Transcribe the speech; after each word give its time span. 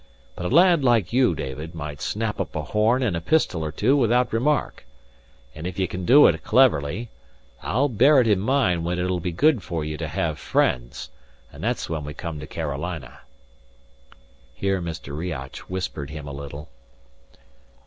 But 0.35 0.47
a 0.47 0.49
lad 0.49 0.83
like 0.83 1.13
you, 1.13 1.35
David, 1.35 1.75
might 1.75 2.01
snap 2.01 2.39
up 2.41 2.55
a 2.55 2.63
horn 2.63 3.03
and 3.03 3.15
a 3.15 3.21
pistol 3.21 3.63
or 3.63 3.71
two 3.71 3.95
without 3.95 4.33
remark. 4.33 4.83
And 5.53 5.67
if 5.67 5.77
ye 5.77 5.85
can 5.85 6.05
do 6.05 6.25
it 6.25 6.43
cleverly, 6.43 7.11
I'll 7.61 7.87
bear 7.87 8.19
it 8.19 8.27
in 8.27 8.39
mind 8.39 8.83
when 8.83 8.97
it'll 8.97 9.19
be 9.19 9.31
good 9.31 9.61
for 9.61 9.85
you 9.85 9.97
to 9.97 10.07
have 10.07 10.39
friends; 10.39 11.11
and 11.53 11.63
that's 11.63 11.87
when 11.87 12.03
we 12.03 12.15
come 12.15 12.39
to 12.39 12.47
Carolina." 12.47 13.19
Here 14.55 14.81
Mr. 14.81 15.15
Riach 15.15 15.57
whispered 15.69 16.09
him 16.09 16.27
a 16.27 16.33
little. 16.33 16.69